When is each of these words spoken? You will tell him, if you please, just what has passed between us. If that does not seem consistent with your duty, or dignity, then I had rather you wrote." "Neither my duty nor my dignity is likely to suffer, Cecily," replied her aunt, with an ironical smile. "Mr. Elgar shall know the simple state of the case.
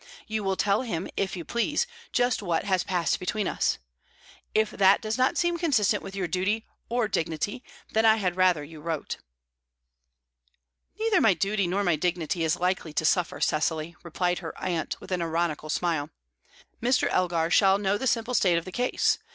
You 0.25 0.43
will 0.43 0.55
tell 0.55 0.81
him, 0.81 1.07
if 1.15 1.35
you 1.37 1.45
please, 1.45 1.85
just 2.11 2.41
what 2.41 2.63
has 2.63 2.83
passed 2.83 3.19
between 3.19 3.47
us. 3.47 3.77
If 4.55 4.71
that 4.71 4.99
does 4.99 5.15
not 5.15 5.37
seem 5.37 5.59
consistent 5.59 6.01
with 6.01 6.15
your 6.15 6.27
duty, 6.27 6.65
or 6.89 7.07
dignity, 7.07 7.63
then 7.91 8.03
I 8.03 8.15
had 8.15 8.35
rather 8.35 8.63
you 8.63 8.81
wrote." 8.81 9.17
"Neither 10.99 11.21
my 11.21 11.35
duty 11.35 11.67
nor 11.67 11.83
my 11.83 11.97
dignity 11.97 12.43
is 12.43 12.55
likely 12.59 12.93
to 12.93 13.05
suffer, 13.05 13.39
Cecily," 13.39 13.95
replied 14.01 14.39
her 14.39 14.59
aunt, 14.59 14.99
with 14.99 15.11
an 15.11 15.21
ironical 15.21 15.69
smile. 15.69 16.09
"Mr. 16.81 17.07
Elgar 17.11 17.51
shall 17.51 17.77
know 17.77 17.99
the 17.99 18.07
simple 18.07 18.33
state 18.33 18.57
of 18.57 18.65
the 18.65 18.71
case. 18.71 19.19